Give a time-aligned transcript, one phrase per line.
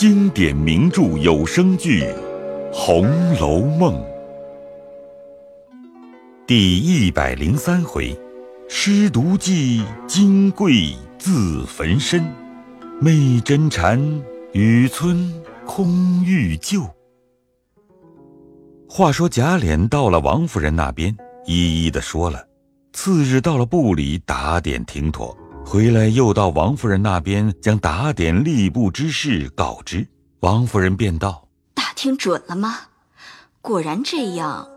[0.00, 2.04] 经典名著有声剧
[2.72, 3.94] 《红楼梦》
[6.46, 8.18] 第一百零三回：
[8.66, 12.22] 施毒计，金匮自焚身；
[12.98, 14.00] 媚真禅，
[14.52, 15.30] 雨村
[15.66, 16.80] 空欲救。
[18.88, 22.42] 话说贾琏到了王夫人那边，一一的说了。
[22.94, 25.36] 次日到了部里打点停妥。
[25.70, 30.04] 回来又到王夫人那边，将打点吏部之事告知
[30.40, 32.88] 王夫人，便道：“打听准了吗？
[33.60, 34.68] 果然这样，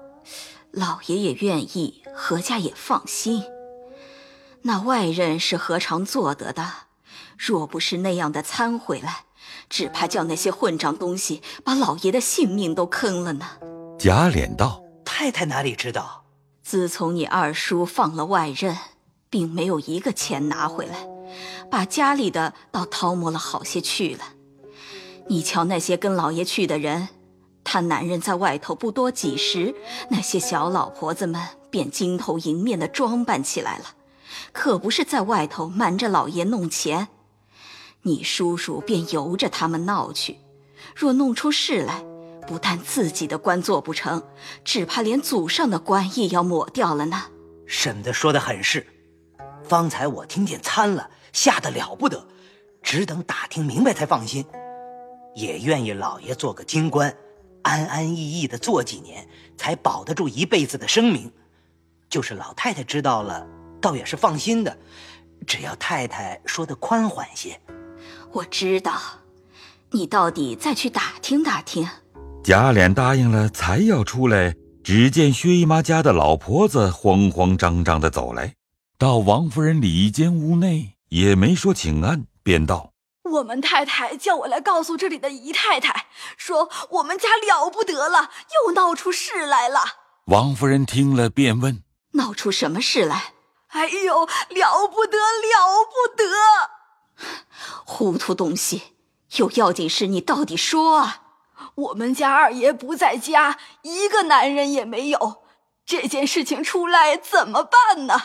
[0.69, 3.41] 老爷也愿意，何家也放心。
[4.61, 6.63] 那外人是何尝做得的？
[7.39, 9.23] 若不是那样的参回来，
[9.67, 13.47] 只怕叫那些混账东西把老爷的性命都坑了呢。”
[13.97, 16.25] 贾琏道：“太太哪里知道？
[16.61, 18.77] 自从你二叔放了外任。”
[19.33, 21.07] 并没有一个钱拿回来，
[21.71, 24.19] 把家里的倒掏摸了好些去了。
[25.27, 27.07] 你瞧那些跟老爷去的人，
[27.63, 29.73] 他男人在外头不多几时，
[30.11, 31.41] 那些小老婆子们
[31.71, 33.95] 便金头银面的装扮起来了，
[34.51, 37.07] 可不是在外头瞒着老爷弄钱。
[38.03, 40.37] 你叔叔便由着他们闹去，
[40.95, 42.03] 若弄出事来，
[42.45, 44.21] 不但自己的官做不成，
[44.63, 47.23] 只怕连祖上的官也要抹掉了呢。
[47.65, 48.85] 婶子说的很是。
[49.63, 52.27] 方才我听见参了，吓得了不得，
[52.81, 54.45] 只等打听明白才放心。
[55.35, 57.15] 也愿意老爷做个京官，
[57.63, 61.31] 安安逸逸的做几年，才保得住一辈子的声名。
[62.09, 63.47] 就是老太太知道了，
[63.81, 64.77] 倒也是放心的。
[65.47, 67.59] 只要太太说的宽缓些，
[68.31, 68.93] 我知道。
[69.91, 71.87] 你到底再去打听打听。
[72.43, 78.53] 贾琏答应了，才要出来，只见薛姨妈家的老婆子慌慌张张的走来。
[78.97, 82.91] 到王夫人里间屋内，也没说请安，便道
[83.23, 86.07] ：“我们太太叫我来告诉这里的姨太太，
[86.37, 88.29] 说我们家了不得了，
[88.65, 89.81] 又闹出事来了。”
[90.27, 93.33] 王夫人听了，便问：“闹出什么事来
[93.73, 96.23] ？”“哎呦，了不得，了不得！
[97.83, 98.83] 糊涂东西，
[99.35, 101.23] 有要紧事，你到底说啊！
[101.75, 105.43] 我们家二爷不在家，一个男人也没有，
[105.85, 108.21] 这件事情出来怎么办呢？”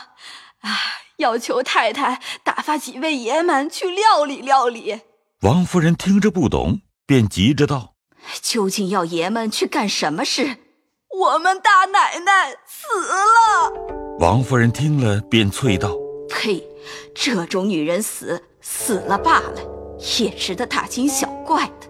[0.60, 0.70] 啊！
[1.18, 5.00] 要求太太打发几位爷们去料理料理。
[5.40, 7.94] 王夫人听着不懂，便急着道
[8.40, 10.58] ：“究竟要爷们去干什么事？”
[11.18, 13.72] 我们大奶奶死了。
[14.20, 15.92] 王夫人听了，便啐道
[16.30, 16.64] ：“呸！
[17.14, 19.60] 这种女人死死了罢了，
[20.20, 21.88] 也值得大惊小怪的。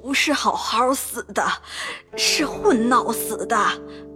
[0.00, 1.46] 不是好好死的，
[2.16, 3.58] 是混闹死的。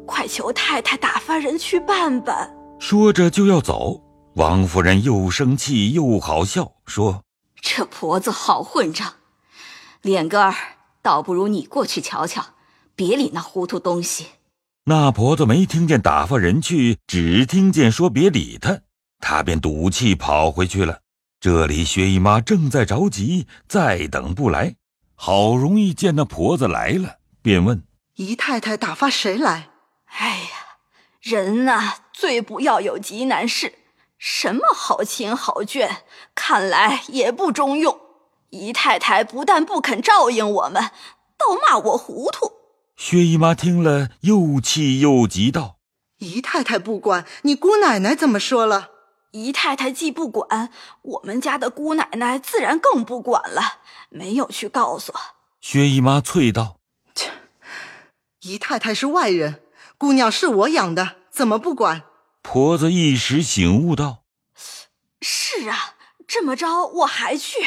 [0.07, 4.03] 快求太太打发人去办办。”说着就要走，
[4.37, 7.23] 王夫人又生气又好笑，说
[7.61, 9.13] ：“这婆子好混账，
[10.01, 10.55] 脸哥儿，
[11.03, 12.43] 倒不如你过去瞧瞧，
[12.97, 14.27] 别理那糊涂东西。”
[14.87, 18.81] 那婆子没听见打发人去，只听见说别理他，
[19.21, 21.01] 她便赌气跑回去了。
[21.39, 24.75] 这里薛姨妈正在着急，再等不来，
[25.15, 27.85] 好容易见那婆子来了，便问
[28.17, 29.69] ：“姨太太打发谁来？”
[30.19, 30.60] 哎呀，
[31.21, 31.95] 人呐。
[32.13, 33.79] 最不要有急难事，
[34.19, 35.89] 什么好亲好眷，
[36.35, 37.99] 看来也不中用。
[38.51, 40.91] 姨太太不但不肯照应我们，
[41.39, 42.53] 倒骂我糊涂。
[42.99, 45.77] 薛姨妈听了，又气又急，道
[46.21, 48.91] ：“姨太太不管，你姑奶奶怎么说了？”
[49.33, 50.71] 姨太太既不管，
[51.01, 53.79] 我们家的姑奶奶自然更不管了，
[54.11, 55.15] 没有去告诉。
[55.63, 56.77] 薛姨妈啐道
[57.15, 57.31] ：“切，
[58.41, 59.63] 姨太太是外人，
[60.01, 62.05] 姑娘是我养的，怎么不管？”
[62.41, 64.23] 婆子一时醒悟道
[65.21, 65.95] ：“是啊，
[66.27, 67.59] 这么着我还去。”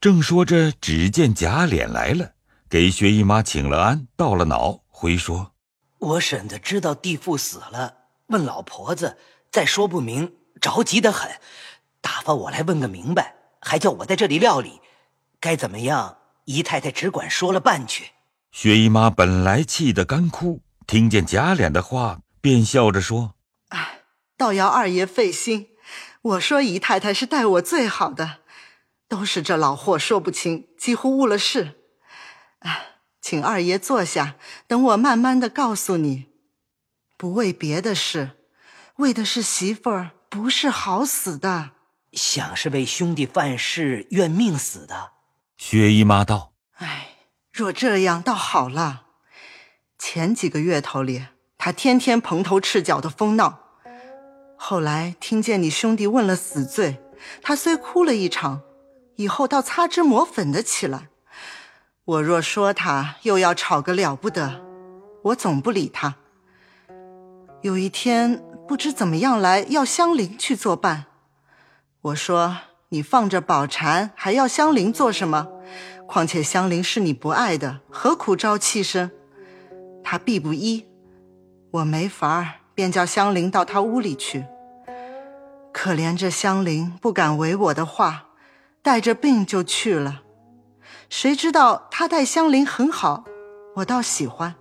[0.00, 2.34] 正说着，只见贾琏来了，
[2.68, 5.52] 给薛姨妈请了安，道了脑，回说
[5.98, 7.96] ：“我婶子知道弟妇死了，
[8.28, 9.18] 问老婆子，
[9.50, 11.28] 再说不明，着急得很，
[12.00, 14.80] 打发我来问个明白，还叫我在这里料理，
[15.40, 16.18] 该怎么样？
[16.44, 18.12] 姨太太只管说了办去。”
[18.52, 20.60] 薛姨妈本来气得干哭，
[20.90, 23.36] 听见贾琏的话，便笑着说
[23.70, 24.00] ：“哎。”
[24.36, 25.68] 倒要二爷费心，
[26.20, 28.38] 我说姨太太是待我最好的，
[29.06, 31.78] 都是这老货说不清，几乎误了事。
[32.58, 34.34] 哎，请二爷坐下，
[34.66, 36.26] 等我慢慢的告诉你。
[37.16, 38.30] 不为别的事，
[38.96, 41.70] 为的是媳妇儿不是好死的，
[42.14, 45.12] 想是为兄弟犯事怨命死的。
[45.56, 47.10] 薛姨妈道：“哎，
[47.52, 49.06] 若这样倒好了。
[50.02, 51.26] 前几个月头里，
[51.58, 53.58] 他天天蓬头赤脚的疯闹。”
[54.56, 57.02] 后来听见你兄弟问了死罪，
[57.42, 58.62] 他虽哭了一场，
[59.16, 61.08] 以后倒擦脂抹粉的起来。
[62.06, 64.62] 我若说他，又要吵个了不得，
[65.24, 66.16] 我总不理他。
[67.60, 71.04] 有一天，不知怎么样来要香菱去作伴，
[72.00, 72.56] 我说
[72.88, 75.46] ：“你放着宝蟾，还要香菱做什么？
[76.06, 79.10] 况且香菱是你不爱的，何苦招气生？”
[80.02, 80.86] 他必不依，
[81.70, 84.44] 我没法儿，便叫香菱到他屋里去。
[85.72, 88.26] 可怜这香菱不敢违我的话，
[88.82, 90.22] 带着病就去了。
[91.08, 93.24] 谁知道他待香菱很好，
[93.76, 94.54] 我倒喜欢。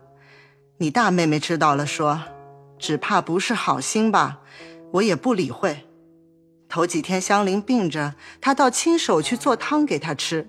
[0.78, 2.22] 你大妹妹知道了，说
[2.78, 4.40] 只怕不是好心吧，
[4.94, 5.86] 我也不理会。
[6.68, 10.48] 头几天香菱病着，他倒亲手去做汤给她吃。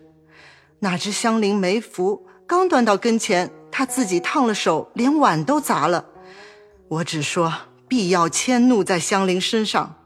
[0.80, 6.06] 哪知香菱没服，刚端到跟前，他自己烫了手，连碗都砸了。
[6.88, 7.52] 我只说
[7.88, 9.96] 必要迁怒在香菱身上。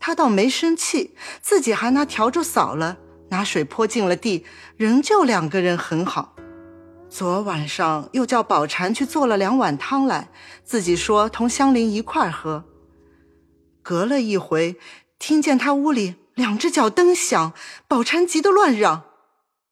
[0.00, 2.98] 他倒没生气，自己还拿笤帚扫了，
[3.30, 4.44] 拿水泼进了地，
[4.76, 6.34] 仍旧两个人很好。
[7.08, 10.28] 昨晚上又叫宝蟾去做了两碗汤来，
[10.64, 12.64] 自己说同香菱一块喝。
[13.82, 14.76] 隔了一回，
[15.18, 17.52] 听见他屋里两只脚蹬响，
[17.86, 19.04] 宝蟾急得乱嚷。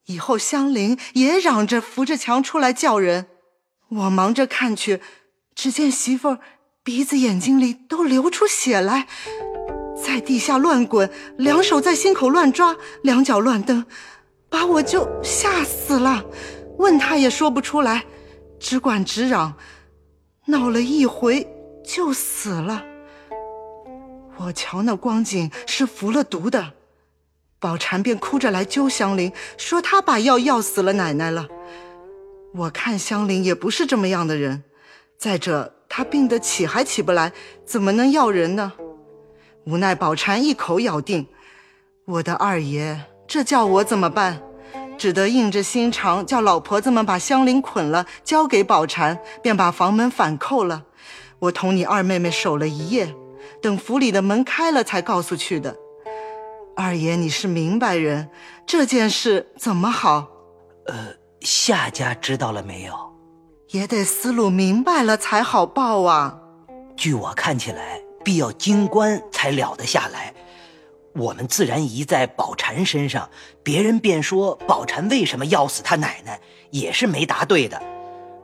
[0.07, 3.27] 以后香菱也嚷着扶着墙出来叫人，
[3.89, 5.01] 我忙着看去，
[5.55, 6.39] 只见媳妇儿
[6.83, 9.07] 鼻子眼睛里都流出血来。
[9.95, 13.87] 在地下乱滚，两手在心口乱抓，两脚乱蹬，
[14.49, 16.25] 把我就吓死了。
[16.79, 18.05] 问他也说不出来，
[18.59, 19.55] 只管直嚷，
[20.47, 21.47] 闹了一回
[21.87, 22.85] 就死了。
[24.39, 26.73] 我瞧那光景是服了毒的，
[27.63, 31.47] 宝蟾便哭着来揪香菱，说她把药药死了奶奶了。
[32.53, 34.65] 我看香菱也不是这么样的人，
[35.17, 37.33] 再者她病得起还起不来，
[37.65, 38.73] 怎么能要人呢？
[39.65, 41.29] 无奈宝蟾一口咬定，
[42.05, 42.99] 我的二爷，
[43.29, 44.43] 这叫我怎么办？
[44.99, 50.83] 只得硬着心肠叫老婆子们把香菱捆了，交给宝蟾，便把房门反扣了。
[51.39, 53.15] 我同你二妹妹守了一夜，
[53.63, 55.77] 等府里的门开了才告诉去的。
[56.77, 58.29] 二爷，你是明白人，
[58.67, 60.29] 这件事怎么好？
[60.87, 62.95] 呃，夏家知道了没有？
[63.71, 66.39] 也得思路明白了才好报啊。
[66.97, 68.01] 据我看起来。
[68.25, 70.33] 必要京官才了得下来，
[71.13, 73.29] 我们自然疑在宝蟾身上，
[73.65, 76.41] 别人便说宝蟾为什么要死他奶奶，
[76.71, 77.83] 也是没答对的。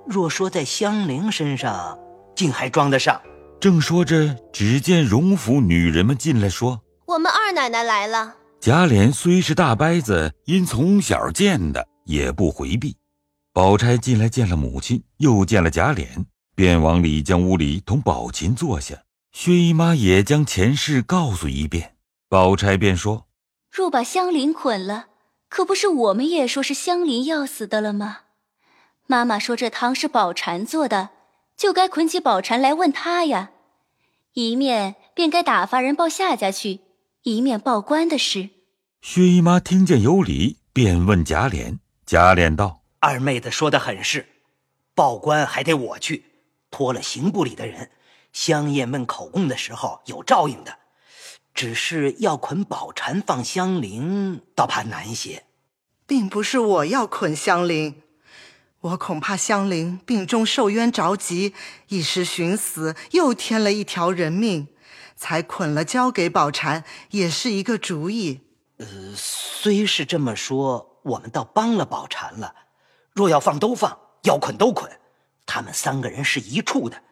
[0.05, 1.97] 若说在香菱身上，
[2.35, 3.23] 竟还装得上。
[3.61, 12.97] 正说着，只见荣府女人们进来，说：“我们二奶奶来了。”贾琏虽是大伯子，因从小见的，也不回避。
[13.53, 19.03] 宝钗进来见了母亲，又见了贾琏，便往里将屋里同宝琴坐下。
[19.33, 21.97] 薛姨妈也将前事告诉一遍，
[22.29, 23.27] 宝钗便说
[23.71, 25.07] ：“若把香菱捆了，
[25.49, 28.19] 可不是我们也说是香菱要死的了吗？
[29.07, 31.11] 妈妈说这汤是宝蟾做的，
[31.57, 33.51] 就该捆起宝蟾来问她呀。
[34.35, 36.81] 一面便该打发人报夏家去，
[37.23, 38.51] 一面报官的事。”
[39.03, 41.79] 薛姨妈听见有理，便问贾琏。
[42.05, 44.27] 贾琏道：“二妹子说的很是，
[44.95, 46.25] 报官还得我去，
[46.71, 47.91] 托了刑部里的人。”
[48.33, 50.79] 香艳问口供的时候有照应的，
[51.55, 55.45] 只是要捆宝蟾放香菱，倒怕难些。
[56.07, 58.03] 并不是我要捆香菱，
[58.81, 61.55] 我恐怕香菱病中受冤着急，
[61.89, 64.69] 一时寻死，又添了一条人命，
[65.19, 68.41] 才捆了交给宝蟾，也是一个主意。
[68.79, 72.55] 呃，虽是这么说，我们倒帮了宝蟾了。
[73.13, 74.89] 若要放都放，要捆都捆，
[75.45, 77.03] 他们三个人是一处的。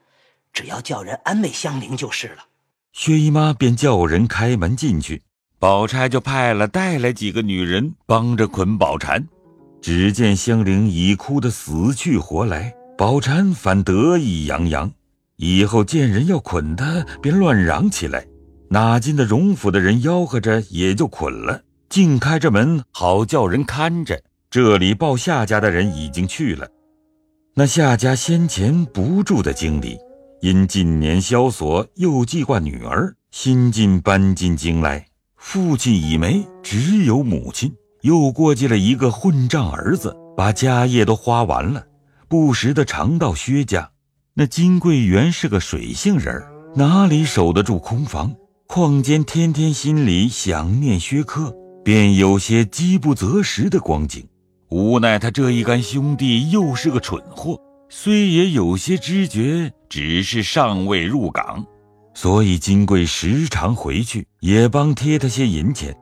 [0.52, 2.44] 只要叫人安慰香菱就是了。
[2.92, 5.22] 薛姨妈便叫人开门进去，
[5.58, 9.26] 宝钗就派了带来几个女人帮着捆宝蟾。
[9.82, 14.90] 只见香菱已哭得死去活来，宝蟾反得意洋洋。
[15.36, 18.26] 以后见人要捆他，便乱嚷起来。
[18.68, 24.20] 哪经的荣府的人吆喝着，也就捆了，竟开着门好叫人看着。
[24.50, 26.66] 这里报夏家的人已经去了，
[27.54, 29.98] 那夏家先前不住的经历。
[30.40, 35.06] 因近年萧索，又记挂女儿，新近搬进京来。
[35.36, 41.84] 父亲已没，只有母亲，又过继了一个混账儿子，把家业都花完了，
[42.28, 43.90] 不时的常到薛家。
[44.38, 48.34] 那金贵原是个水性人，哪里守得住空房？
[48.66, 54.28] 况兼天天心里想念薛科，便有些饥不择食的光景。
[54.68, 57.58] 无奈他这一干兄弟又是个蠢货。
[57.88, 61.64] 虽也有些知觉，只是尚未入港，
[62.12, 65.96] 所以金贵时常回去，也帮贴他些银钱。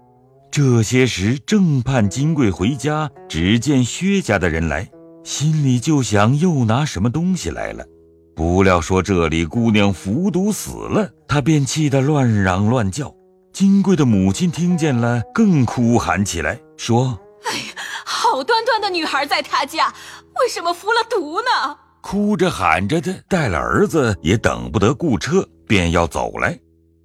[0.51, 4.89] 这些时正盼金贵回家，只见薛家的人来，
[5.23, 7.87] 心里就想又拿什么东西来了。
[8.35, 13.15] 不料说这里姑娘服毒死了，他便气得乱嚷乱叫。
[13.53, 17.75] 金贵的母亲听见了，更哭喊起来，说：“哎呀，
[18.05, 19.95] 好端端的女孩在他家，
[20.41, 26.59] 为什么服了毒呢？”哭着喊着的带了儿子，也等不得雇车，便要走来。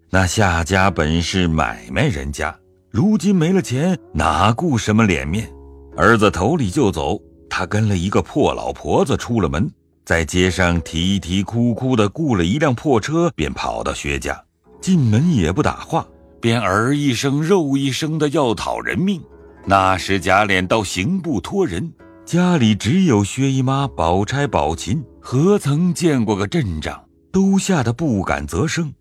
[0.09, 2.53] 那夏家本是买卖人家，
[2.89, 5.47] 如今没了钱，哪顾什么脸面？
[5.95, 9.71] 儿子头里就走，他跟了一个破老婆子出了门。
[10.09, 14.43] 在街上啼啼哭哭的雇了一辆破车，便跑到薛家，
[14.81, 16.03] 进门也不打话，
[16.41, 19.21] 便儿一声肉一声的要讨人命。
[19.65, 21.93] 那时贾琏倒刑部托人，
[22.25, 26.99] 家里只有薛姨妈、宝钗、宝琴，何曾见过个阵仗，
[27.31, 28.91] 都吓得不敢啧声，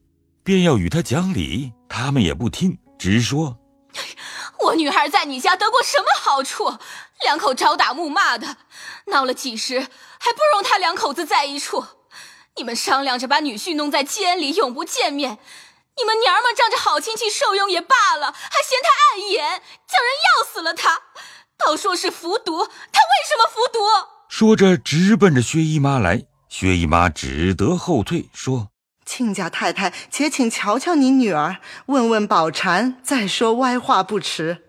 [0.44, 3.56] 便要与他讲理，他们也不听，直说。
[4.78, 6.78] 我女孩在你家得过什么好处？
[7.24, 8.58] 两口朝打暮骂的，
[9.06, 11.84] 闹了几时，还不容他两口子在一处。
[12.54, 15.38] 你们商量着把女婿弄在监里，永不见面。
[15.96, 21.02] 你们娘们仗着好亲戚受用也罢了，还嫌他碍眼，叫人要死了他。
[21.58, 23.80] 倒说是服毒，他为什么服毒？
[24.28, 28.68] 说着直奔着薛姨妈来，薛姨妈只得后退，说。
[29.04, 31.56] 亲家太太，且请瞧瞧你女儿，
[31.86, 34.66] 问问宝蟾，再说歪话不迟。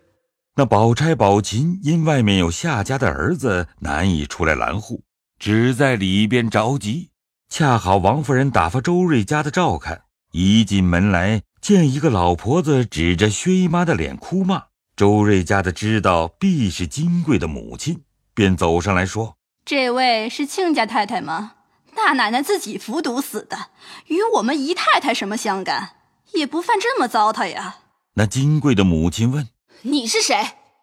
[0.59, 5.03] 那宝钗、宝琴因外面有夏家的儿子，难以出来拦护，
[5.39, 7.11] 只在里边着急。
[7.47, 10.01] 恰好王夫人打发周瑞家的照看，
[10.33, 14.63] 一进门来，见一个老婆子指着薛姨妈的脸哭骂。
[14.97, 18.01] 周瑞家的知道必是金贵的母亲，
[18.33, 21.53] 便走上来说：“这位是亲家太太吗？”
[21.95, 23.67] 大奶奶自己服毒死的，
[24.07, 25.91] 与我们姨太太什么相干？
[26.33, 27.77] 也不犯这么糟蹋呀。
[28.15, 29.47] 那金贵的母亲问
[29.83, 30.35] ：“你是谁？”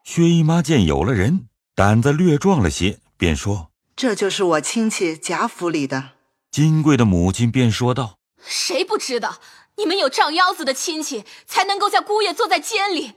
[0.04, 6.10] 薛姨妈见有了人，胆子略壮了些，便说：“这就是我亲戚贾府里的。”
[6.50, 9.38] 金贵的母亲便说道：“谁不知道？
[9.76, 13.12] 你们有照腰子的亲戚，才能够叫姑爷坐在监里。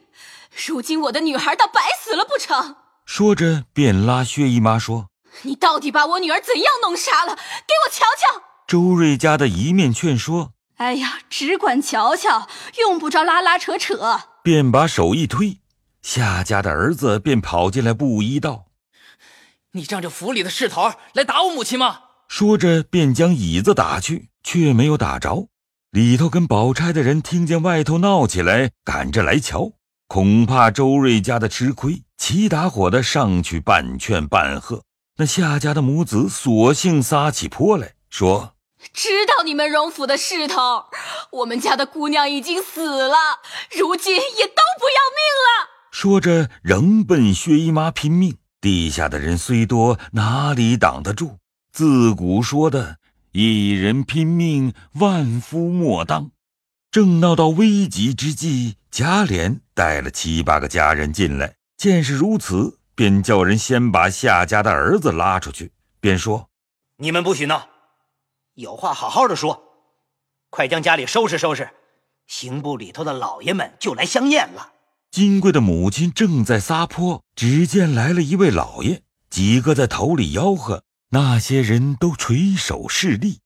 [0.67, 5.07] 如今我的女孩倒白死了不成？”说着，便拉薛姨妈说。
[5.43, 7.35] 你到底把我女儿怎样弄杀了？
[7.35, 8.43] 给我瞧瞧！
[8.67, 15.59] 周瑞家的一面劝说：“哎呀，只管瞧瞧，用不着拉拉扯扯。”便把手一推，
[16.01, 18.67] 夏家的儿子便跑进来，布衣道
[19.73, 25.47] ：“你仗着府里的势头来打我母亲吗？”说着便将椅子打去，却没有打着。
[25.91, 29.73] 里头跟宝钗的人听见外头闹起来，赶着来瞧，
[30.07, 34.83] 恐怕周瑞家的吃亏，齐打火的上去半劝半喝。
[35.17, 38.53] 那夏家的母子索性撒起泼来说
[38.93, 40.85] ：“知道你们荣府的势头，
[41.31, 43.15] 我们家的姑娘已经死了，
[43.71, 48.37] 如今也都不要命了。”说着仍奔薛姨妈拼命。
[48.61, 51.37] 地下的人虽多，哪里挡得住？
[51.71, 52.97] 自古说的
[53.31, 56.31] “一人拼命，万夫莫当”。
[56.91, 62.79] 正闹到危急之际，贾琏带了七八个家人进来，见是如此。
[62.95, 66.49] 便叫人先把夏家的儿子拉出去，便说
[66.99, 67.69] ：“你们不许闹，
[68.55, 69.63] 有话好好的说，
[70.49, 71.69] 快将家里收拾收拾，
[72.27, 74.73] 刑部里头的老爷们就来相验了。”
[75.11, 79.01] 金贵的母亲正在撒泼，只见来了一位老爷，
[79.31, 83.39] 几个在头里吆喝，那些人都垂手侍立。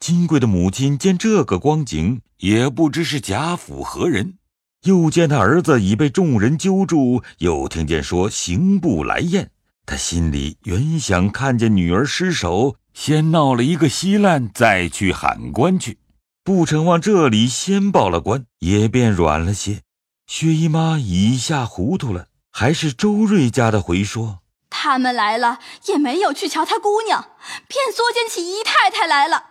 [0.00, 4.34] 金贵的母亲见这个光景，也不知是贾府何人。
[4.82, 9.50] 又见他儿子已被众人揪住，又听见说刑部来验，
[9.86, 15.96] 他心里原想看见女儿失手，先闹了一个稀烂，再去喊官去，
[16.42, 19.80] 不成往这里先报了官，也便软了些。
[20.26, 24.40] 薛姨妈一下糊涂了，还是周瑞家的回说，
[24.70, 27.30] 他们来了也没有去瞧他姑娘，
[27.68, 29.44] 便作践起姨太太来了。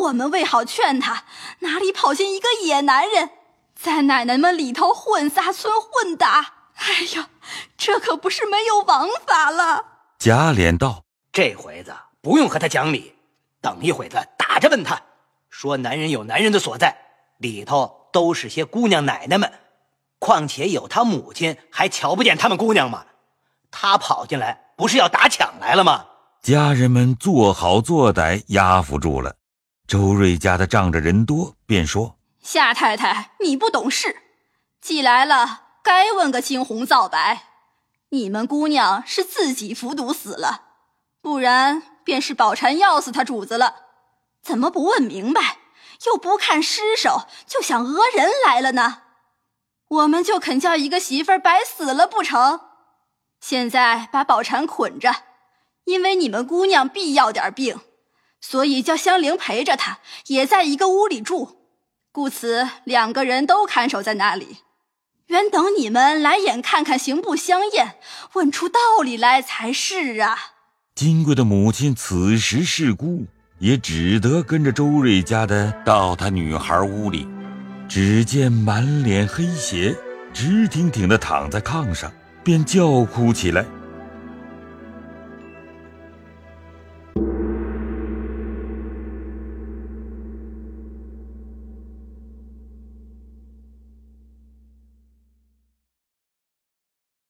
[0.00, 1.24] 我们为好劝他，
[1.60, 3.30] 哪里跑进一个野男人？
[3.74, 7.28] 在奶奶们里头混撒村混打，哎呀，
[7.76, 9.84] 这可不是没有王法了。
[10.18, 13.14] 贾琏道：“这回子不用和他讲理，
[13.60, 15.02] 等一会子打着问他，
[15.50, 16.96] 说男人有男人的所在，
[17.36, 19.52] 里头都是些姑娘奶奶们，
[20.18, 23.06] 况且有他母亲，还瞧不见他们姑娘吗？
[23.70, 26.06] 他跑进来不是要打抢来了吗？”
[26.42, 29.34] 家人们做好做歹，压服住了。
[29.88, 32.16] 周瑞家的仗着人多，便说。
[32.42, 34.16] 夏太太，你不懂事，
[34.80, 37.42] 既来了，该问个青红皂白。
[38.10, 40.62] 你们姑娘是自己服毒死了，
[41.20, 43.74] 不然便是宝蟾要死他主子了。
[44.42, 45.58] 怎么不问明白，
[46.06, 49.02] 又不看尸首，就想讹人来了呢？
[49.88, 52.60] 我们就肯叫一个媳妇儿白死了不成？
[53.40, 55.14] 现在把宝蟾捆着，
[55.84, 57.78] 因为你们姑娘必要点病，
[58.40, 61.58] 所以叫香菱陪着她，也在一个屋里住。
[62.10, 64.58] 故此，两个人都看守在那里，
[65.26, 67.98] 原等你们来眼看看行不相验，
[68.32, 70.36] 问出道理来才是啊。
[70.94, 73.26] 金贵的母亲此时是孤，
[73.58, 77.28] 也只得跟着周瑞家的到他女孩屋里。
[77.88, 79.94] 只见满脸黑血，
[80.32, 82.12] 直挺挺的躺在炕上，
[82.42, 83.64] 便叫哭起来。